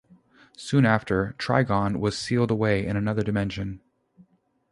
Soon 0.57 0.83
after, 0.83 1.35
Trigon 1.37 1.99
was 1.99 2.17
sealed 2.17 2.49
away 2.49 2.83
in 2.87 2.97
another 2.97 3.21
dimension. 3.21 3.81